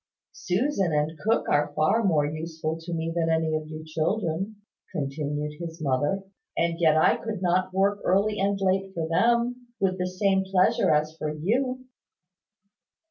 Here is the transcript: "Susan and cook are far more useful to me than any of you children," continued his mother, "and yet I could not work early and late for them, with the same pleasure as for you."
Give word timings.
"Susan 0.31 0.91
and 0.93 1.15
cook 1.19 1.47
are 1.47 1.73
far 1.75 2.03
more 2.03 2.25
useful 2.25 2.75
to 2.79 2.91
me 2.91 3.13
than 3.15 3.29
any 3.29 3.53
of 3.53 3.67
you 3.67 3.83
children," 3.85 4.55
continued 4.91 5.51
his 5.59 5.79
mother, 5.79 6.23
"and 6.57 6.79
yet 6.79 6.97
I 6.97 7.17
could 7.17 7.39
not 7.43 7.71
work 7.71 7.99
early 8.03 8.39
and 8.39 8.59
late 8.59 8.95
for 8.95 9.07
them, 9.07 9.67
with 9.79 9.99
the 9.99 10.07
same 10.07 10.43
pleasure 10.43 10.89
as 10.89 11.15
for 11.15 11.31
you." 11.31 11.85